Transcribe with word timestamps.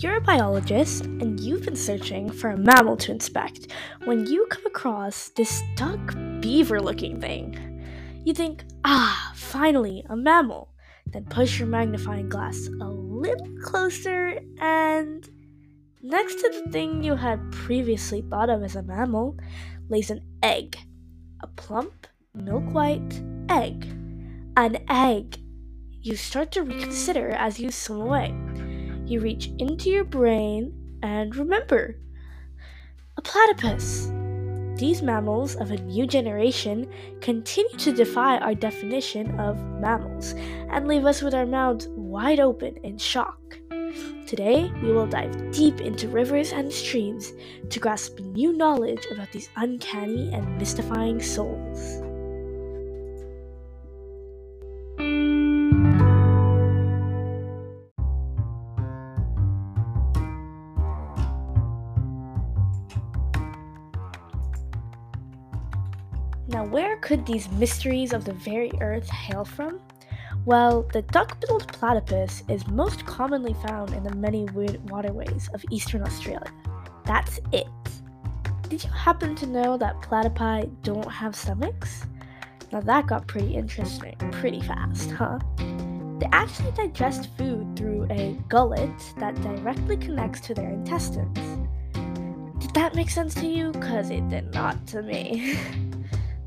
You're 0.00 0.18
a 0.18 0.20
biologist 0.20 1.06
and 1.06 1.40
you've 1.40 1.64
been 1.64 1.74
searching 1.74 2.30
for 2.30 2.50
a 2.50 2.56
mammal 2.56 2.96
to 2.98 3.10
inspect 3.10 3.72
when 4.04 4.26
you 4.26 4.46
come 4.48 4.64
across 4.64 5.30
this 5.30 5.60
duck 5.74 6.14
beaver 6.38 6.80
looking 6.80 7.20
thing. 7.20 7.82
You 8.24 8.32
think, 8.32 8.62
ah, 8.84 9.32
finally, 9.34 10.04
a 10.08 10.14
mammal. 10.14 10.72
Then 11.06 11.24
push 11.24 11.58
your 11.58 11.66
magnifying 11.66 12.28
glass 12.28 12.68
a 12.80 12.88
little 12.88 13.48
closer 13.64 14.38
and. 14.60 15.28
Next 16.00 16.36
to 16.42 16.48
the 16.48 16.70
thing 16.70 17.02
you 17.02 17.16
had 17.16 17.50
previously 17.50 18.22
thought 18.22 18.50
of 18.50 18.62
as 18.62 18.76
a 18.76 18.84
mammal 18.84 19.36
lays 19.88 20.10
an 20.10 20.20
egg. 20.44 20.78
A 21.40 21.48
plump, 21.48 22.06
milk 22.32 22.72
white 22.72 23.20
egg. 23.48 23.82
An 24.56 24.78
egg. 24.88 25.40
You 26.00 26.14
start 26.14 26.52
to 26.52 26.62
reconsider 26.62 27.30
as 27.30 27.58
you 27.58 27.72
swim 27.72 28.02
away 28.02 28.32
you 29.08 29.20
reach 29.20 29.50
into 29.58 29.90
your 29.90 30.04
brain 30.04 30.98
and 31.02 31.34
remember 31.34 31.96
a 33.16 33.22
platypus. 33.22 34.10
These 34.76 35.02
mammals 35.02 35.56
of 35.56 35.72
a 35.72 35.76
new 35.76 36.06
generation 36.06 36.88
continue 37.20 37.76
to 37.78 37.92
defy 37.92 38.38
our 38.38 38.54
definition 38.54 39.38
of 39.40 39.58
mammals 39.80 40.34
and 40.70 40.86
leave 40.86 41.04
us 41.04 41.20
with 41.20 41.34
our 41.34 41.46
mouths 41.46 41.88
wide 41.88 42.38
open 42.38 42.76
in 42.84 42.96
shock. 42.96 43.58
Today, 44.26 44.70
we 44.82 44.92
will 44.92 45.06
dive 45.06 45.52
deep 45.52 45.80
into 45.80 46.06
rivers 46.06 46.52
and 46.52 46.70
streams 46.72 47.32
to 47.70 47.80
grasp 47.80 48.20
new 48.20 48.52
knowledge 48.52 49.06
about 49.10 49.32
these 49.32 49.48
uncanny 49.56 50.32
and 50.32 50.58
mystifying 50.58 51.20
souls. 51.20 51.97
Now, 66.58 66.64
where 66.64 66.96
could 66.96 67.24
these 67.24 67.48
mysteries 67.52 68.12
of 68.12 68.24
the 68.24 68.32
very 68.32 68.72
earth 68.80 69.08
hail 69.08 69.44
from? 69.44 69.78
Well, 70.44 70.82
the 70.92 71.02
duck 71.02 71.40
billed 71.40 71.68
platypus 71.68 72.42
is 72.48 72.66
most 72.66 73.06
commonly 73.06 73.54
found 73.64 73.92
in 73.94 74.02
the 74.02 74.12
many 74.16 74.44
waterways 74.90 75.48
of 75.54 75.64
eastern 75.70 76.02
Australia. 76.02 76.52
That's 77.06 77.38
it. 77.52 77.68
Did 78.68 78.82
you 78.82 78.90
happen 78.90 79.36
to 79.36 79.46
know 79.46 79.78
that 79.78 80.00
platypi 80.00 80.68
don't 80.82 81.08
have 81.08 81.36
stomachs? 81.36 82.02
Now 82.72 82.80
that 82.80 83.06
got 83.06 83.28
pretty 83.28 83.54
interesting 83.54 84.16
pretty 84.32 84.60
fast, 84.60 85.12
huh? 85.12 85.38
They 86.18 86.26
actually 86.32 86.72
digest 86.72 87.28
food 87.38 87.76
through 87.76 88.08
a 88.10 88.36
gullet 88.48 88.90
that 89.18 89.40
directly 89.42 89.96
connects 89.96 90.40
to 90.40 90.54
their 90.54 90.70
intestines. 90.70 91.38
Did 92.58 92.74
that 92.74 92.96
make 92.96 93.10
sense 93.10 93.32
to 93.36 93.46
you? 93.46 93.70
Because 93.70 94.10
it 94.10 94.28
did 94.28 94.52
not 94.52 94.88
to 94.88 95.02
me. 95.02 95.56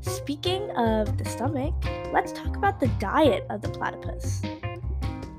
Speaking 0.02 0.70
of 0.72 1.16
the 1.16 1.24
stomach, 1.24 1.74
let's 2.12 2.32
talk 2.32 2.56
about 2.56 2.80
the 2.80 2.88
diet 2.98 3.46
of 3.50 3.62
the 3.62 3.68
platypus. 3.68 4.42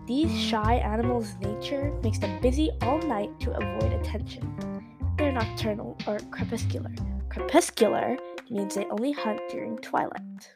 These 0.07 0.37
shy 0.37 0.75
animals' 0.75 1.35
nature 1.41 1.91
makes 2.01 2.17
them 2.17 2.41
busy 2.41 2.71
all 2.81 2.99
night 2.99 3.37
to 3.41 3.51
avoid 3.51 3.93
attention. 3.93 4.83
They're 5.17 5.31
nocturnal 5.31 5.97
or 6.07 6.19
crepuscular. 6.31 6.91
Crepuscular 7.29 8.17
means 8.49 8.75
they 8.75 8.85
only 8.85 9.11
hunt 9.11 9.41
during 9.49 9.77
twilight. 9.77 10.53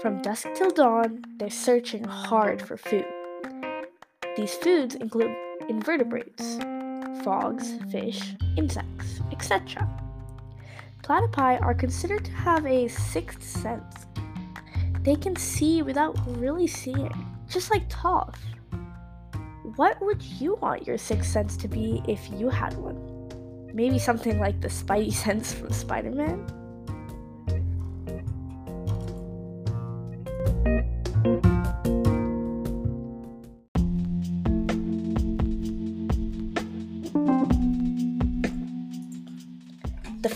From 0.00 0.20
dusk 0.20 0.48
till 0.54 0.70
dawn, 0.70 1.22
they're 1.38 1.50
searching 1.50 2.04
hard 2.04 2.60
for 2.60 2.76
food. 2.76 3.06
These 4.36 4.54
foods 4.54 4.94
include 4.94 5.34
invertebrates, 5.68 6.58
frogs, 7.22 7.78
fish, 7.90 8.34
insects, 8.56 9.20
etc. 9.30 9.88
Platypi 11.02 11.60
are 11.60 11.74
considered 11.74 12.24
to 12.24 12.32
have 12.32 12.64
a 12.64 12.86
sixth 12.88 13.42
sense. 13.42 14.06
They 15.02 15.16
can 15.16 15.34
see 15.34 15.82
without 15.82 16.16
really 16.38 16.68
seeing, 16.68 17.12
just 17.48 17.70
like 17.72 17.88
Toph. 17.88 18.36
What 19.76 20.00
would 20.00 20.22
you 20.22 20.54
want 20.56 20.86
your 20.86 20.98
sixth 20.98 21.30
sense 21.30 21.56
to 21.56 21.68
be 21.68 22.02
if 22.06 22.30
you 22.30 22.48
had 22.48 22.74
one? 22.74 23.28
Maybe 23.74 23.98
something 23.98 24.38
like 24.38 24.60
the 24.60 24.68
Spidey 24.68 25.12
sense 25.24 25.52
from 25.52 25.72
Spider 25.72 26.12
Man? 26.12 26.61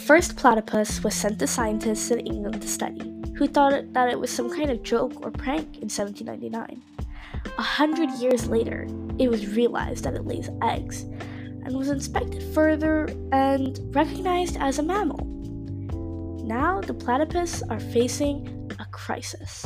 First 0.07 0.37
platypus 0.37 1.03
was 1.03 1.17
sent 1.17 1.41
to 1.41 1.49
scientists 1.49 2.13
in 2.13 2.21
England 2.21 2.63
to 2.63 2.69
study, 2.69 3.13
who 3.37 3.49
thought 3.49 3.93
that 3.93 4.09
it 4.09 4.21
was 4.21 4.31
some 4.31 4.49
kind 4.49 4.71
of 4.71 4.85
joke 4.85 5.21
or 5.21 5.33
prank 5.33 5.79
in 5.79 5.89
1799. 5.91 6.81
A 7.59 7.63
hundred 7.63 8.11
years 8.21 8.47
later, 8.47 8.87
it 9.19 9.29
was 9.29 9.49
realized 9.49 10.05
that 10.05 10.15
it 10.15 10.25
lays 10.25 10.49
eggs, 10.63 11.03
and 11.65 11.77
was 11.77 11.89
inspected 11.89 12.41
further 12.55 13.09
and 13.33 13.81
recognized 13.93 14.57
as 14.59 14.79
a 14.79 14.83
mammal. 14.85 15.27
Now, 16.45 16.81
the 16.81 16.95
platypus 16.95 17.65
are 17.65 17.81
facing 17.81 18.71
a 18.79 18.85
crisis. 18.93 19.65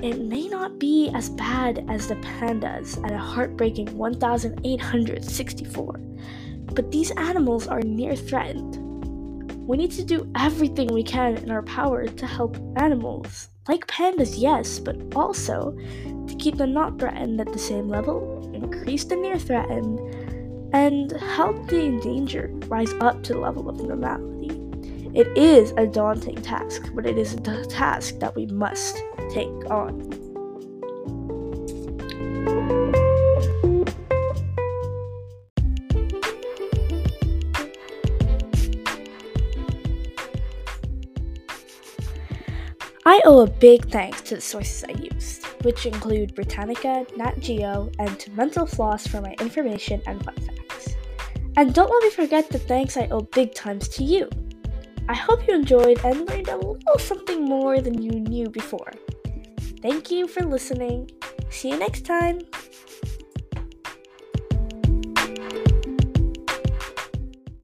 It 0.00 0.22
may 0.22 0.48
not 0.48 0.78
be 0.78 1.10
as 1.14 1.28
bad 1.28 1.84
as 1.90 2.08
the 2.08 2.16
pandas 2.16 2.96
at 3.04 3.12
a 3.12 3.18
heartbreaking 3.18 3.94
1,864, 3.94 6.00
but 6.72 6.90
these 6.90 7.10
animals 7.10 7.66
are 7.66 7.82
near 7.82 8.16
threatened 8.16 8.86
we 9.70 9.76
need 9.76 9.92
to 9.92 10.02
do 10.02 10.28
everything 10.34 10.88
we 10.88 11.04
can 11.04 11.36
in 11.36 11.48
our 11.48 11.62
power 11.62 12.04
to 12.04 12.26
help 12.26 12.56
animals, 12.74 13.50
like 13.68 13.86
pandas, 13.86 14.34
yes, 14.36 14.80
but 14.80 14.96
also 15.14 15.70
to 16.26 16.34
keep 16.40 16.56
them 16.56 16.72
not 16.72 16.98
threatened 16.98 17.40
at 17.40 17.52
the 17.52 17.58
same 17.58 17.86
level, 17.86 18.50
increase 18.52 19.04
the 19.04 19.14
near 19.14 19.38
threatened, 19.38 20.00
and 20.74 21.12
help 21.12 21.68
the 21.68 21.84
endangered 21.84 22.64
rise 22.68 22.92
up 22.94 23.22
to 23.22 23.34
the 23.34 23.38
level 23.38 23.68
of 23.68 23.80
normality. 23.80 24.50
It 25.14 25.28
is 25.38 25.72
a 25.76 25.86
daunting 25.86 26.42
task, 26.42 26.90
but 26.92 27.06
it 27.06 27.16
is 27.16 27.34
a 27.34 27.64
task 27.66 28.18
that 28.18 28.34
we 28.34 28.46
must 28.46 29.00
take 29.30 29.70
on. 29.70 30.00
I 43.06 43.22
owe 43.24 43.40
a 43.40 43.46
big 43.46 43.90
thanks 43.90 44.20
to 44.22 44.34
the 44.34 44.40
sources 44.40 44.84
I 44.84 44.92
used, 44.92 45.44
which 45.64 45.86
include 45.86 46.34
Britannica, 46.34 47.06
Nat 47.16 47.40
Geo, 47.40 47.90
and 47.98 48.18
to 48.20 48.30
Mental 48.32 48.66
Floss 48.66 49.06
for 49.06 49.22
my 49.22 49.34
information 49.40 50.02
and 50.06 50.22
fun 50.22 50.34
facts. 50.34 50.96
And 51.56 51.74
don't 51.74 51.90
let 51.90 52.02
me 52.02 52.10
forget 52.10 52.48
the 52.50 52.58
thanks 52.58 52.96
I 52.96 53.08
owe 53.10 53.22
big 53.22 53.54
times 53.54 53.88
to 53.88 54.04
you. 54.04 54.28
I 55.08 55.14
hope 55.14 55.48
you 55.48 55.54
enjoyed 55.54 55.98
and 56.04 56.28
learned 56.28 56.48
a 56.48 56.56
little 56.56 56.98
something 56.98 57.44
more 57.44 57.80
than 57.80 58.00
you 58.02 58.12
knew 58.12 58.48
before. 58.50 58.92
Thank 59.80 60.10
you 60.10 60.28
for 60.28 60.42
listening. 60.42 61.10
See 61.48 61.70
you 61.70 61.78
next 61.78 62.04
time. 62.04 62.40